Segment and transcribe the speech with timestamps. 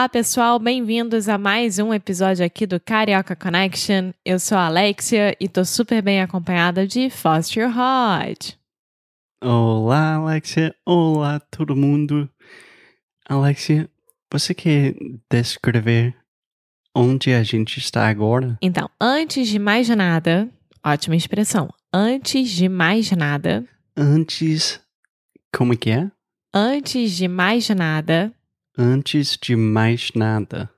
[0.00, 4.12] Olá, pessoal, bem-vindos a mais um episódio aqui do Carioca Connection.
[4.24, 8.56] Eu sou a Alexia e tô super bem acompanhada de Foster Hodge.
[9.44, 10.74] Olá, Alexia.
[10.86, 12.30] Olá, todo mundo.
[13.28, 13.90] Alexia,
[14.32, 14.94] você quer
[15.30, 16.16] descrever
[16.96, 18.56] onde a gente está agora?
[18.62, 20.48] Então, antes de mais nada,
[20.82, 21.68] ótima expressão.
[21.92, 24.80] Antes de mais nada, Antes.
[25.54, 26.10] Como que é?
[26.54, 28.32] antes de mais nada,
[28.82, 30.70] Antes de mais nada.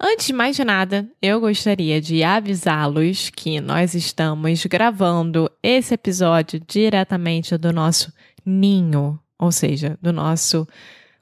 [0.00, 7.54] Antes de mais nada, eu gostaria de avisá-los que nós estamos gravando esse episódio diretamente
[7.58, 8.10] do nosso
[8.46, 10.66] ninho, ou seja, do nosso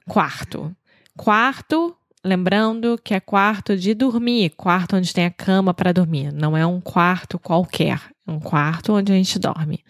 [0.07, 0.73] quarto.
[1.17, 1.93] Quarto,
[2.23, 6.65] lembrando que é quarto de dormir, quarto onde tem a cama para dormir, não é
[6.65, 9.83] um quarto qualquer, é um quarto onde a gente dorme.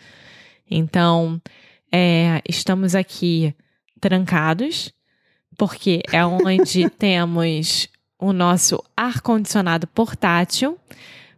[0.67, 1.39] Então,
[1.91, 3.53] é, estamos aqui
[4.01, 4.91] trancados,
[5.57, 7.87] porque é onde temos
[8.19, 10.77] o nosso ar-condicionado portátil,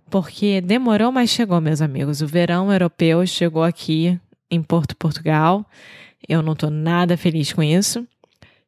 [0.10, 2.22] porque demorou, mas chegou, meus amigos.
[2.22, 5.66] O verão europeu chegou aqui em Porto, Portugal.
[6.28, 8.08] Eu não tô nada feliz com isso.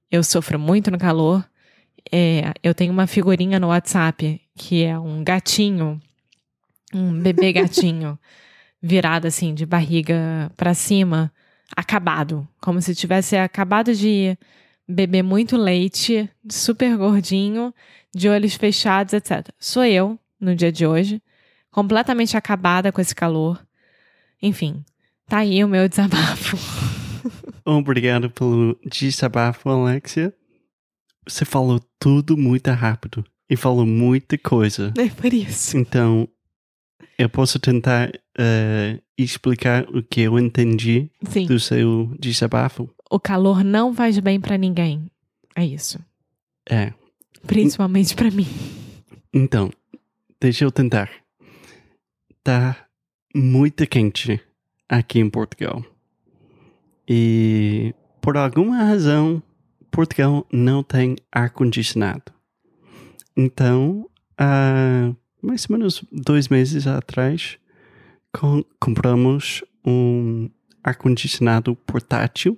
[0.09, 1.45] Eu sofro muito no calor.
[2.11, 6.01] É, eu tenho uma figurinha no WhatsApp que é um gatinho,
[6.93, 8.17] um bebê gatinho,
[8.81, 11.31] virado assim, de barriga para cima,
[11.75, 12.47] acabado.
[12.61, 14.37] Como se tivesse acabado de
[14.87, 17.73] beber muito leite, super gordinho,
[18.15, 19.49] de olhos fechados, etc.
[19.59, 21.21] Sou eu, no dia de hoje,
[21.71, 23.63] completamente acabada com esse calor.
[24.41, 24.83] Enfim,
[25.27, 26.57] tá aí o meu desabafo.
[27.65, 30.33] Obrigado pelo desabafo, Alexia.
[31.27, 34.93] Você falou tudo muito rápido e falou muita coisa.
[34.97, 35.77] É por isso.
[35.77, 36.27] Então,
[37.17, 42.89] eu posso tentar eh, explicar o que eu entendi Sim, do seu desabafo?
[43.09, 45.09] O calor não faz bem pra ninguém.
[45.55, 45.99] É isso.
[46.69, 46.93] É.
[47.45, 48.47] Principalmente pra mim.
[49.33, 49.71] Então,
[50.39, 51.09] deixa eu tentar.
[52.43, 52.75] Tá
[53.35, 54.39] muito quente
[54.89, 55.83] aqui em Portugal.
[57.07, 59.41] E por alguma razão,
[59.91, 62.31] Portugal não tem ar-condicionado.
[63.35, 67.57] Então, há mais ou menos dois meses atrás,
[68.33, 70.49] com- compramos um
[70.83, 72.57] ar-condicionado portátil.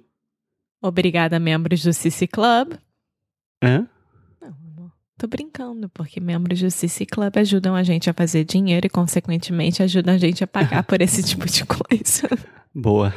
[0.81, 2.73] Obrigada, membros do Cici Club.
[3.61, 3.79] É?
[4.41, 4.91] Não, amor.
[5.17, 9.83] Tô brincando, porque membros do Cici Club ajudam a gente a fazer dinheiro e, consequentemente,
[9.83, 12.29] ajudam a gente a pagar por esse tipo de coisa.
[12.73, 13.13] Boa.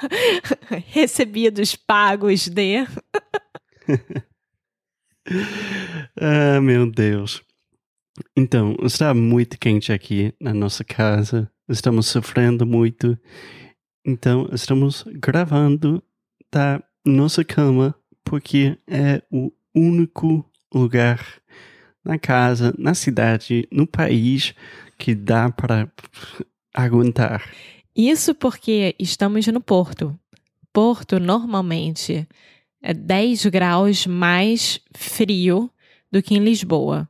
[0.88, 2.86] Recebidos pagos de.
[6.20, 7.42] Ah, meu Deus.
[8.36, 11.50] Então, está muito quente aqui na nossa casa.
[11.68, 13.18] Estamos sofrendo muito.
[14.08, 16.00] Então, estamos gravando
[16.52, 21.20] da nossa cama porque é o único lugar
[22.04, 24.54] na casa, na cidade, no país
[24.96, 25.90] que dá para
[26.72, 27.42] aguentar.
[27.96, 30.16] Isso porque estamos no Porto.
[30.72, 32.28] Porto, normalmente,
[32.80, 35.68] é 10 graus mais frio
[36.12, 37.08] do que em Lisboa.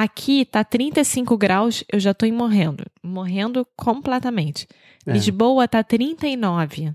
[0.00, 2.84] Aqui tá 35 graus, eu já tô em morrendo.
[3.02, 4.68] Morrendo completamente.
[5.04, 5.12] É.
[5.12, 6.94] Lisboa tá 39.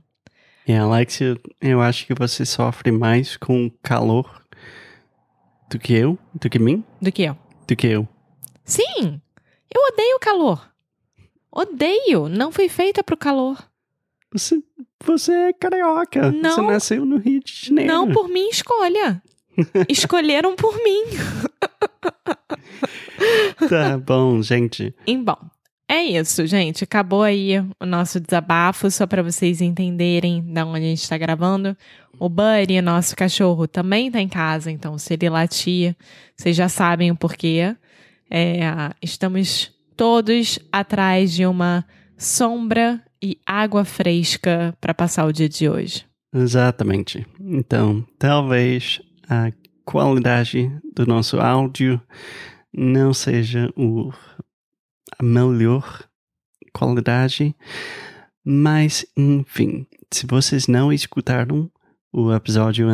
[0.65, 4.41] E Alexia, eu acho que você sofre mais com calor
[5.69, 7.37] do que eu, do que mim, Do que eu.
[7.67, 8.07] do que eu.
[8.63, 9.19] Sim!
[9.69, 10.69] Eu odeio o calor.
[11.51, 12.29] Odeio!
[12.29, 13.61] Não fui feita pro calor.
[14.31, 14.63] Você,
[15.03, 16.31] você é carioca.
[16.31, 16.67] Você Não.
[16.67, 17.91] nasceu no Rio de Janeiro.
[17.91, 19.21] Não por minha escolha.
[19.89, 21.03] Escolheram por mim.
[23.69, 24.93] Tá bom, gente.
[25.07, 25.37] E bom,
[25.87, 26.83] é isso, gente.
[26.83, 31.77] Acabou aí o nosso desabafo, só para vocês entenderem da onde a gente tá gravando.
[32.19, 35.95] O Buddy, nosso cachorro, também tá em casa, então se ele latir,
[36.35, 37.75] vocês já sabem o porquê.
[38.29, 38.61] É,
[39.01, 41.85] estamos todos atrás de uma
[42.17, 46.05] sombra e água fresca para passar o dia de hoje.
[46.33, 47.25] Exatamente.
[47.39, 49.51] Então, talvez a
[49.85, 52.01] qualidade do nosso áudio
[52.71, 54.11] não seja o,
[55.17, 56.07] a melhor
[56.73, 57.55] qualidade,
[58.43, 61.71] mas enfim, se vocês não escutaram
[62.11, 62.87] o episódio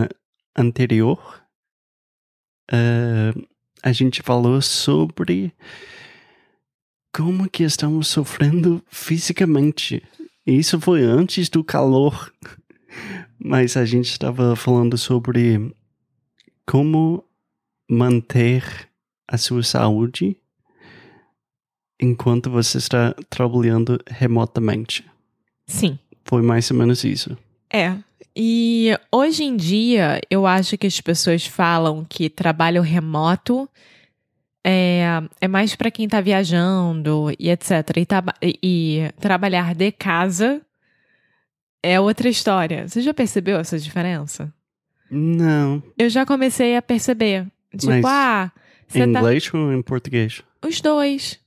[0.55, 1.41] anterior,
[2.71, 3.47] uh,
[3.81, 5.53] a gente falou sobre
[7.15, 10.03] como que estamos sofrendo fisicamente.
[10.45, 12.31] Isso foi antes do calor,
[13.39, 15.73] mas a gente estava falando sobre
[16.69, 17.25] como
[17.89, 18.63] manter
[19.27, 20.37] a sua saúde
[21.99, 25.03] enquanto você está trabalhando remotamente.
[25.65, 25.97] Sim.
[26.23, 27.35] Foi mais ou menos isso.
[27.73, 27.97] É.
[28.35, 33.67] E hoje em dia, eu acho que as pessoas falam que trabalho remoto
[34.63, 37.71] é, é mais para quem está viajando e etc.
[38.43, 40.61] E, e trabalhar de casa
[41.81, 42.87] é outra história.
[42.87, 44.53] Você já percebeu essa diferença?
[45.09, 45.81] Não.
[45.97, 47.47] Eu já comecei a perceber.
[47.71, 48.51] Tipo, Mas ah.
[48.93, 49.19] Em tá...
[49.19, 50.41] inglês ou em português?
[50.65, 51.39] Os dois.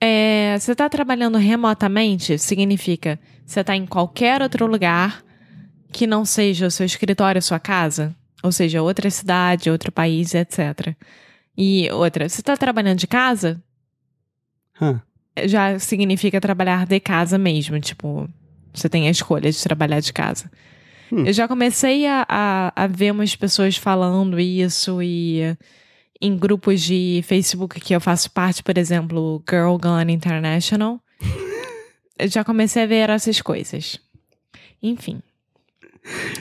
[0.00, 5.24] É, você está trabalhando remotamente, significa você está em qualquer outro lugar
[5.92, 8.14] que não seja o seu escritório, sua casa.
[8.42, 10.94] Ou seja, outra cidade, outro país, etc.
[11.56, 13.62] E outra, você está trabalhando de casa?
[14.80, 15.00] Huh.
[15.44, 17.80] Já significa trabalhar de casa mesmo.
[17.80, 18.28] Tipo,
[18.74, 20.50] você tem a escolha de trabalhar de casa.
[21.12, 21.24] Hum.
[21.24, 25.56] Eu já comecei a, a, a, ver umas pessoas falando isso e
[26.20, 31.00] em grupos de Facebook que eu faço parte, por exemplo, Girl Gone International.
[32.18, 34.00] eu já comecei a ver essas coisas.
[34.82, 35.22] Enfim.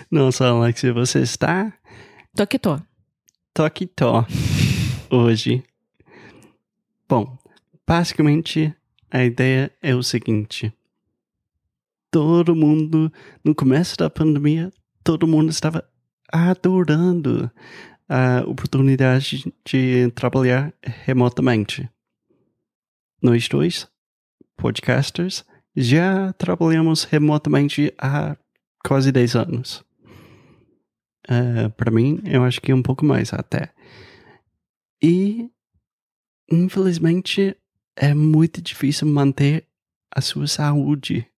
[0.10, 1.74] Nossa, Alexia, você está.
[2.36, 2.80] Tô que tô.
[3.54, 4.26] Tô que tô.
[5.10, 5.64] Hoje.
[7.08, 7.38] Bom,
[7.86, 8.74] basicamente
[9.12, 10.74] a ideia é o seguinte
[12.16, 13.12] todo mundo,
[13.44, 14.72] no começo da pandemia,
[15.04, 15.86] todo mundo estava
[16.32, 17.52] adorando
[18.08, 21.90] a oportunidade de trabalhar remotamente.
[23.22, 23.86] Nós dois,
[24.56, 25.44] podcasters,
[25.76, 28.38] já trabalhamos remotamente há
[28.82, 29.84] quase 10 anos.
[31.30, 33.74] Uh, Para mim, eu acho que um pouco mais até.
[35.04, 35.50] E,
[36.50, 37.58] infelizmente,
[37.94, 39.68] é muito difícil manter
[40.10, 41.30] a sua saúde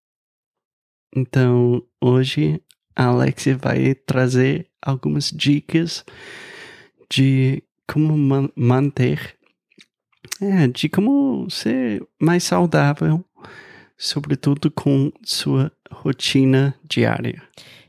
[1.16, 2.62] então, hoje
[2.96, 6.04] a Alexia vai trazer algumas dicas
[7.10, 9.36] de como man manter,
[10.42, 13.24] é, de como ser mais saudável,
[13.98, 17.42] sobretudo com sua rotina diária.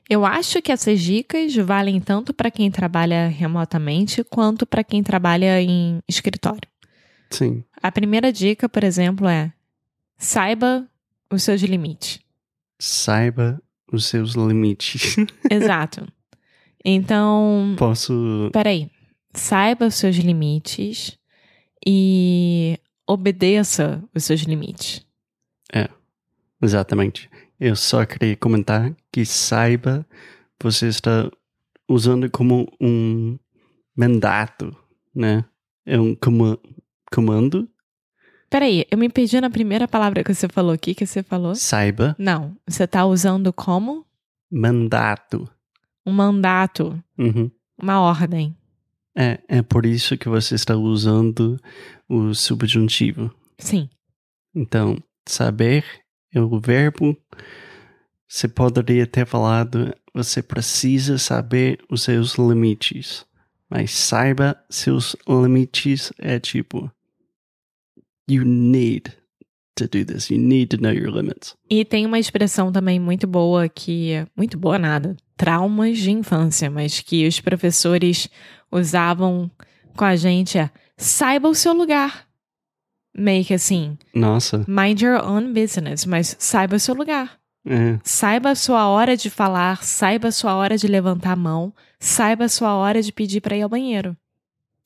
[0.09, 5.61] Eu acho que essas dicas valem tanto para quem trabalha remotamente quanto para quem trabalha
[5.61, 6.69] em escritório.
[7.31, 7.63] Sim.
[7.83, 9.53] A primeira dica, por exemplo, é
[10.17, 10.89] saiba
[11.31, 12.21] os seus limites
[12.79, 13.61] saiba
[13.93, 15.17] os seus limites.
[15.51, 16.07] Exato.
[16.85, 17.75] Então.
[17.79, 18.51] Posso.
[18.53, 18.91] Peraí.
[19.35, 21.19] Saiba os seus limites
[21.87, 25.07] e obedeça os seus limites.
[25.73, 25.89] É,
[26.63, 27.31] exatamente.
[27.61, 30.07] Eu só queria comentar que saiba
[30.63, 31.31] você está
[31.89, 33.39] usando como um
[33.97, 34.77] mandato,
[35.15, 35.45] né?
[35.87, 36.17] É um
[37.11, 37.69] comando
[38.51, 40.75] Peraí, eu me perdi na primeira palavra que você falou.
[40.75, 41.55] O que, que você falou?
[41.55, 42.17] Saiba.
[42.19, 42.57] Não.
[42.67, 44.07] Você tá usando como?
[44.51, 45.49] Mandato.
[46.07, 47.03] Um mandato.
[47.19, 47.51] Uhum.
[47.81, 48.57] Uma ordem.
[49.17, 51.61] É, é por isso que você está usando
[52.09, 53.35] o subjuntivo.
[53.59, 53.89] Sim.
[54.55, 55.85] Então, saber
[56.33, 57.17] é o verbo.
[58.29, 63.27] Você poderia ter falado, você precisa saber os seus limites.
[63.71, 66.91] Mas saiba seus limites é tipo,
[68.29, 69.13] You need
[69.77, 70.31] to do this.
[70.31, 71.57] You need to know your limits.
[71.71, 77.01] E tem uma expressão também muito boa que muito boa nada, traumas de infância, mas
[77.01, 78.29] que os professores
[78.71, 79.51] usavam
[79.97, 82.27] com a gente é saiba o seu lugar.
[83.17, 83.97] Meio que assim.
[84.15, 84.65] Nossa.
[84.69, 87.39] Mind your own business, mas saiba o seu lugar.
[87.67, 87.99] É.
[88.05, 92.45] Saiba a sua hora de falar, saiba a sua hora de levantar a mão, saiba
[92.45, 94.17] a sua hora de pedir para ir ao banheiro.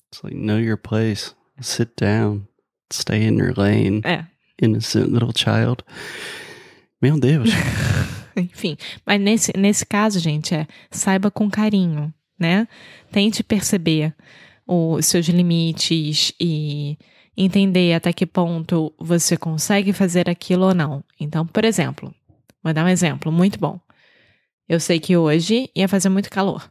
[0.09, 1.35] It's like know your place.
[1.61, 2.47] Sit down.
[2.93, 4.01] Stay in your lane.
[4.05, 4.25] É.
[4.61, 5.83] Innocent little child.
[7.01, 7.51] Meu Deus.
[8.37, 12.67] Enfim, mas nesse, nesse caso, gente, é saiba com carinho, né?
[13.11, 14.15] Tente perceber
[14.67, 16.97] os seus limites e
[17.37, 21.05] entender até que ponto você consegue fazer aquilo ou não.
[21.19, 22.15] Então, por exemplo,
[22.63, 23.81] vou dar um exemplo muito bom.
[24.69, 26.71] Eu sei que hoje ia fazer muito calor.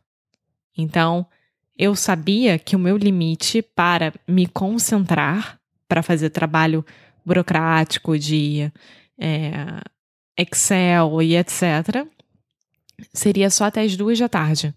[0.78, 1.26] Então,
[1.78, 5.61] eu sabia que o meu limite para me concentrar
[5.92, 6.86] para fazer trabalho
[7.26, 8.72] burocrático de
[9.20, 9.52] é,
[10.38, 12.08] Excel e etc.,
[13.14, 14.74] seria só até as duas da tarde,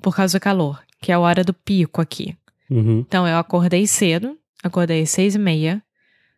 [0.00, 2.36] por causa do calor, que é a hora do pico aqui.
[2.70, 3.00] Uhum.
[3.00, 5.82] Então eu acordei cedo, acordei às seis e meia,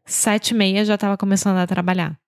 [0.06, 2.18] sete e meia já estava começando a trabalhar.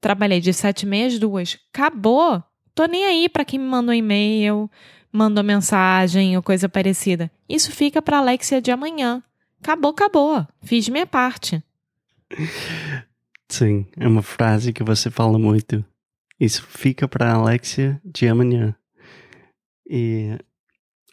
[0.00, 1.56] Trabalhei de sete e meia às duas.
[1.72, 2.42] Acabou!
[2.74, 4.68] Tô nem aí para quem me mandou e-mail,
[5.12, 7.30] mandou mensagem ou coisa parecida.
[7.48, 9.22] Isso fica para Alexia de amanhã.
[9.62, 10.46] Acabou, acabou.
[10.62, 11.62] Fiz minha parte.
[13.48, 15.84] Sim, é uma frase que você fala muito.
[16.38, 18.74] Isso fica para Alexia de amanhã.
[19.88, 20.36] E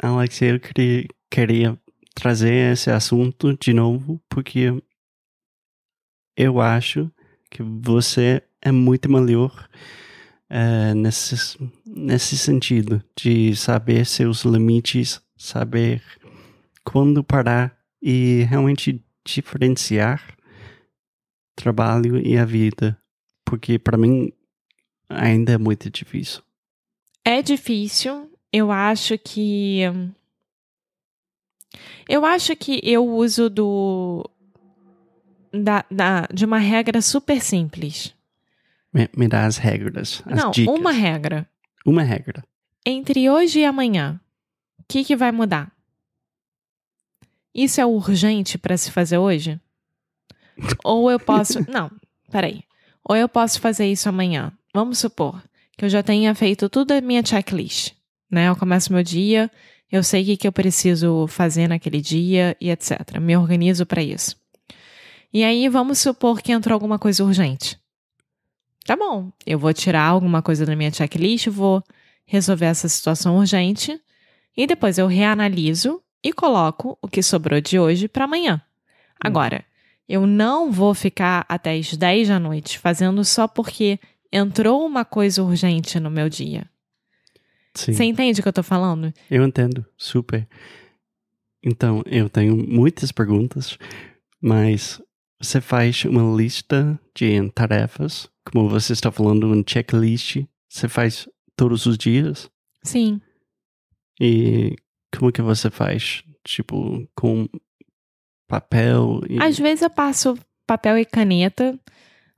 [0.01, 1.79] Alexia, eu queria, queria
[2.15, 4.73] trazer esse assunto de novo porque
[6.35, 7.11] eu acho
[7.51, 9.69] que você é muito melhor
[10.49, 16.01] é, nesse, nesse sentido de saber seus limites, saber
[16.83, 20.35] quando parar e realmente diferenciar
[21.55, 22.97] trabalho e a vida,
[23.45, 24.31] porque para mim
[25.09, 26.41] ainda é muito difícil.
[27.25, 28.31] É difícil.
[28.51, 29.81] Eu acho que
[32.07, 34.27] eu acho que eu uso do
[35.53, 38.15] da, da, de uma regra super simples.
[38.93, 40.73] Me, me dá as regras, as Não, dicas.
[40.73, 41.47] uma regra.
[41.85, 42.43] Uma regra.
[42.85, 44.19] Entre hoje e amanhã,
[44.79, 45.71] o que, que vai mudar?
[47.53, 49.59] Isso é urgente para se fazer hoje?
[50.83, 51.59] Ou eu posso.
[51.69, 51.91] Não,
[52.31, 52.63] peraí.
[53.03, 54.51] Ou eu posso fazer isso amanhã.
[54.73, 55.41] Vamos supor
[55.77, 57.93] que eu já tenha feito tudo a minha checklist.
[58.29, 58.49] Né?
[58.49, 59.49] Eu começo meu dia,
[59.91, 63.17] eu sei o que, que eu preciso fazer naquele dia e etc.
[63.19, 64.35] Me organizo para isso.
[65.33, 67.79] E aí, vamos supor que entrou alguma coisa urgente.
[68.85, 71.83] Tá bom, eu vou tirar alguma coisa da minha checklist, vou
[72.25, 73.99] resolver essa situação urgente
[74.57, 78.61] e depois eu reanaliso e coloco o que sobrou de hoje para amanhã.
[79.19, 79.65] Agora,
[80.07, 83.99] eu não vou ficar até as 10 da noite fazendo só porque
[84.31, 86.69] entrou uma coisa urgente no meu dia.
[87.75, 87.93] Sim.
[87.93, 89.13] Você entende o que eu tô falando?
[89.29, 90.47] Eu entendo, super.
[91.63, 93.77] Então, eu tenho muitas perguntas,
[94.41, 95.01] mas
[95.39, 101.85] você faz uma lista de tarefas, como você está falando, um checklist, você faz todos
[101.85, 102.49] os dias?
[102.83, 103.21] Sim.
[104.19, 104.75] E
[105.17, 106.23] como que você faz?
[106.43, 107.47] Tipo, com
[108.47, 109.41] papel e...
[109.41, 111.79] Às vezes eu passo papel e caneta,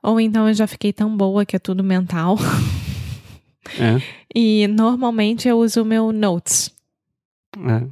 [0.01, 2.37] ou então eu já fiquei tão boa que é tudo mental.
[3.79, 4.01] É,
[4.33, 6.73] E normalmente eu uso o meu Notes.
[7.57, 7.87] é,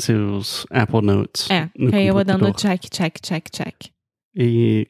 [0.00, 1.50] seus Apple Notes.
[1.50, 3.90] É, no que aí eu vou dando check, check, check, check.
[4.34, 4.88] E,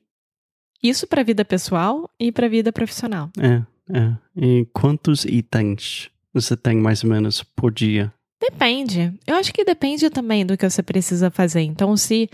[0.82, 3.30] Isso pra vida pessoal e pra vida profissional.
[3.38, 4.16] é, é.
[4.36, 8.12] E quantos itens você tem mais ou menos por dia?
[8.42, 9.14] Depende.
[9.24, 11.60] Eu acho que depende também do que você precisa fazer.
[11.60, 12.28] Então, se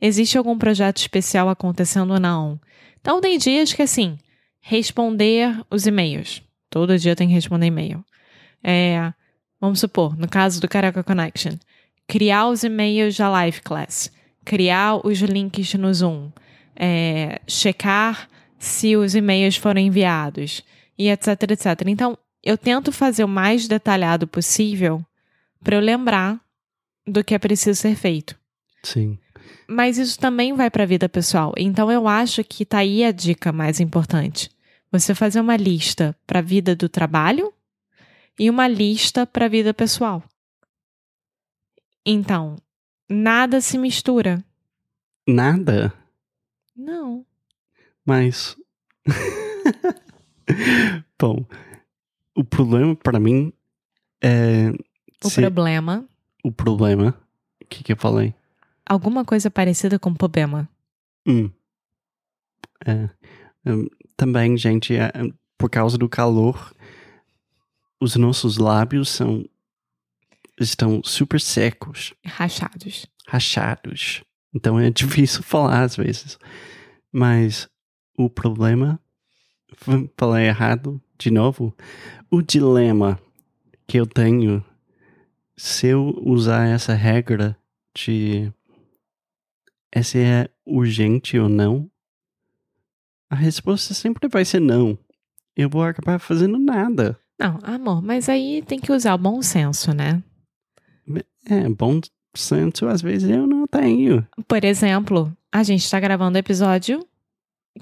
[0.00, 2.58] existe algum projeto especial acontecendo ou não.
[2.98, 4.18] Então, tem dias que, assim,
[4.58, 6.42] responder os e-mails.
[6.70, 8.02] Todo dia tem que responder e-mail.
[8.64, 9.12] É,
[9.60, 11.52] vamos supor, no caso do Caraca Connection,
[12.08, 14.10] criar os e-mails da Live Class,
[14.46, 16.30] criar os links no Zoom,
[16.74, 20.62] é, checar se os e-mails foram enviados
[20.98, 21.82] e etc, etc.
[21.86, 25.04] Então, eu tento fazer o mais detalhado possível
[25.62, 26.40] para eu lembrar
[27.06, 28.38] do que é preciso ser feito.
[28.82, 29.18] Sim.
[29.68, 31.52] Mas isso também vai para a vida pessoal.
[31.56, 34.50] Então eu acho que tá aí a dica mais importante.
[34.90, 37.52] Você fazer uma lista para a vida do trabalho
[38.38, 40.24] e uma lista para a vida pessoal.
[42.04, 42.56] Então,
[43.08, 44.44] nada se mistura.
[45.28, 45.92] Nada,
[46.74, 47.24] Não.
[48.04, 48.56] mas...
[51.18, 51.44] Bom,
[52.34, 53.52] o problema para mim
[54.22, 54.72] é...
[55.24, 56.04] O se- problema,
[56.44, 57.14] o problema...
[57.62, 58.34] O que que eu falei?
[58.84, 60.68] alguma coisa parecida com problema.
[61.24, 61.48] Hum.
[62.84, 63.08] É.
[63.64, 63.86] Hum,
[64.16, 65.12] também, gente, é,
[65.56, 66.74] por causa do calor,
[68.00, 69.44] os nossos lábios são
[70.58, 73.06] estão super secos, Rachados.
[73.26, 74.24] rachados.
[74.52, 76.36] Então é difícil falar às vezes.
[77.12, 77.68] Mas
[78.16, 78.98] o problema,
[79.72, 81.72] f- falei errado de novo.
[82.30, 83.20] O dilema
[83.86, 84.64] que eu tenho
[85.60, 87.54] se eu usar essa regra
[87.94, 88.50] de
[89.94, 91.90] esse é urgente ou não,
[93.28, 94.98] a resposta sempre vai ser não.
[95.54, 97.20] Eu vou acabar fazendo nada.
[97.38, 100.22] Não, amor, mas aí tem que usar o bom senso, né?
[101.44, 102.00] É, bom
[102.34, 104.26] senso às vezes eu não tenho.
[104.48, 107.06] Por exemplo, a gente está gravando o episódio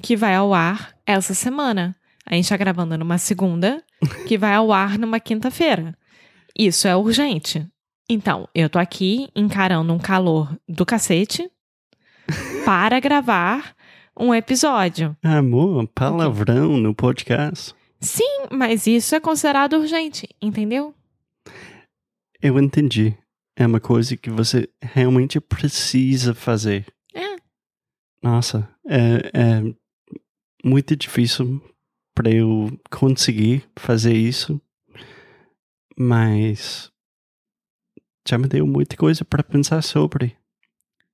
[0.02, 1.94] que vai ao ar essa semana.
[2.26, 3.84] A gente está gravando numa segunda,
[4.26, 5.96] que vai ao ar numa quinta-feira.
[6.58, 7.64] Isso é urgente.
[8.10, 11.48] Então, eu tô aqui encarando um calor do cacete
[12.64, 13.76] para gravar
[14.18, 15.16] um episódio.
[15.22, 17.72] Amor, palavrão no podcast.
[18.00, 20.92] Sim, mas isso é considerado urgente, entendeu?
[22.42, 23.16] Eu entendi.
[23.56, 26.86] É uma coisa que você realmente precisa fazer.
[27.14, 27.36] É.
[28.20, 29.74] Nossa, é, é
[30.64, 31.62] muito difícil
[32.16, 34.60] para eu conseguir fazer isso,
[35.98, 36.90] mas
[38.26, 40.36] já me deu muita coisa para pensar sobre.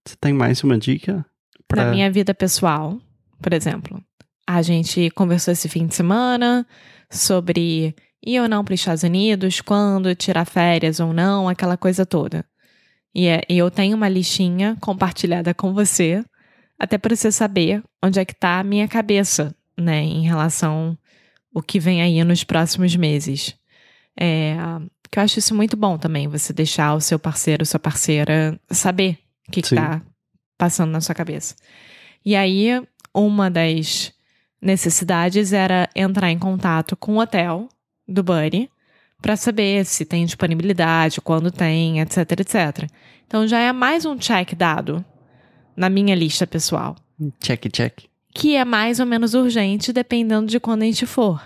[0.05, 1.25] Você tem mais uma dica?
[1.67, 1.87] Pra...
[1.87, 3.01] Na minha vida pessoal,
[3.41, 4.03] por exemplo,
[4.47, 6.67] a gente conversou esse fim de semana
[7.11, 12.05] sobre ir ou não para os Estados Unidos, quando tirar férias ou não, aquela coisa
[12.05, 12.45] toda.
[13.15, 16.23] E é, eu tenho uma listinha compartilhada com você,
[16.79, 20.99] até para você saber onde é que está a minha cabeça, né, em relação
[21.55, 23.57] o que vem aí nos próximos meses.
[24.19, 24.57] É,
[25.15, 29.19] que eu acho isso muito bom também, você deixar o seu parceiro, sua parceira saber
[29.49, 30.03] o que está
[30.59, 31.55] passando na sua cabeça.
[32.25, 32.83] E aí,
[33.15, 34.13] uma das
[34.61, 37.69] necessidades era entrar em contato com o hotel
[38.09, 38.69] do Buddy
[39.23, 42.91] para saber se tem disponibilidade, quando tem, etc, etc.
[43.27, 45.05] Então já é mais um check dado
[45.77, 46.97] na minha lista pessoal.
[47.41, 48.05] Check, check.
[48.35, 51.41] Que é mais ou menos urgente dependendo de quando a gente for.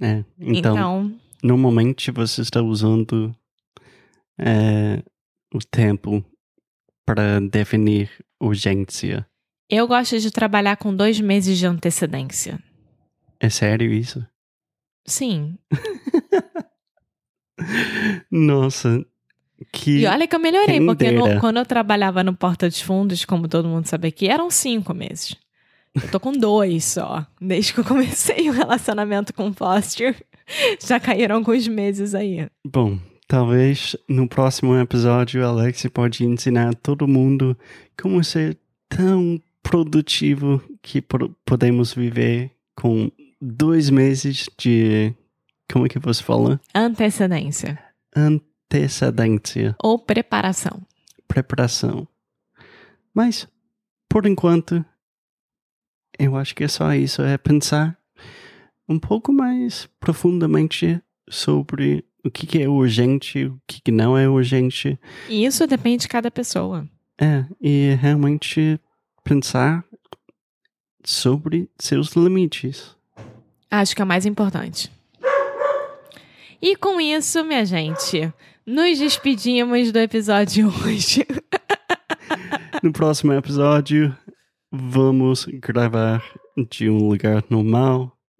[0.00, 1.12] É, então, então
[1.44, 3.36] normalmente você está usando
[4.40, 5.02] é,
[5.54, 6.24] o tempo
[7.06, 8.10] para definir
[8.40, 9.26] urgência.
[9.68, 12.58] eu gosto de trabalhar com dois meses de antecedência.
[13.38, 14.26] É sério isso?
[15.06, 15.58] Sim.
[18.30, 19.04] Nossa,
[19.72, 20.00] que.
[20.00, 23.48] E olha que eu melhorei, porque no- quando eu trabalhava no Porta dos Fundos, como
[23.48, 25.36] todo mundo sabe aqui, eram cinco meses.
[25.94, 27.24] Eu tô com dois só.
[27.40, 30.16] Desde que eu comecei o relacionamento com o Foster,
[30.84, 32.48] já caíram alguns meses aí.
[32.66, 37.56] Bom, talvez no próximo episódio a Alexia pode ensinar todo mundo
[38.00, 38.58] como ser
[38.88, 41.02] tão produtivo que
[41.44, 43.10] podemos viver com
[43.40, 45.14] dois meses de.
[45.72, 46.60] Como é que você fala?
[46.74, 47.82] Antecedência.
[48.14, 50.82] Antecedência, Ou preparação.
[51.26, 52.06] preparação.
[53.14, 53.48] Mas,
[54.08, 54.84] por enquanto,
[56.18, 57.22] eu acho que é só isso.
[57.22, 57.96] É pensar
[58.88, 64.28] um pouco mais profundamente sobre o que, que é urgente, o que, que não é
[64.28, 64.98] urgente.
[65.28, 66.88] E isso depende de cada pessoa.
[67.20, 68.80] É, e realmente
[69.22, 69.84] pensar
[71.04, 72.96] sobre seus limites.
[73.70, 74.90] Acho que é o mais importante.
[76.60, 78.32] E com isso, minha gente,
[78.66, 81.26] nos despedimos do episódio hoje.
[82.82, 84.14] No próximo episódio,
[84.70, 86.22] vamos gravar
[86.68, 88.13] de um lugar normal.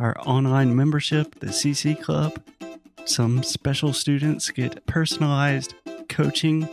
[0.00, 2.40] our online membership, the CC Club.
[3.04, 5.74] Some special students get personalized
[6.08, 6.68] coaching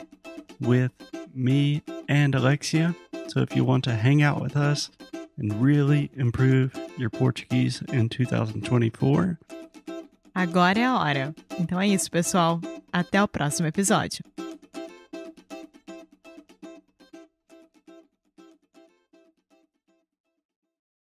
[0.59, 0.91] with
[1.33, 2.95] me and Alexia.
[3.27, 4.89] So if you want to hang out with us
[5.37, 9.37] and really improve your Portuguese in 2024,
[10.33, 11.35] Agora é a hora.
[11.59, 12.61] Então é isso, pessoal.
[12.91, 14.23] Até o próximo episódio.